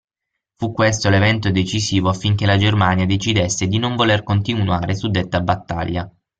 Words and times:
Fu 0.55 0.71
questo 0.71 1.11
l'evento 1.11 1.51
decisivo 1.51 2.09
affinché 2.09 2.47
la 2.47 2.57
Germania 2.57 3.05
decidesse 3.05 3.67
di 3.67 3.77
non 3.77 3.95
voler 3.95 4.23
continuare 4.23 4.95
suddetta 4.95 5.41
battaglia. 5.41 6.11